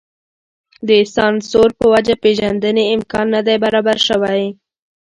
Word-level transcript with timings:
د 0.87 0.89
سانسور 1.15 1.69
په 1.79 1.85
وجه 1.93 2.15
پېژندنې 2.23 2.83
امکان 2.95 3.25
نه 3.35 3.41
دی 3.47 3.55
برابر 3.63 3.97
شوی. 4.07 4.43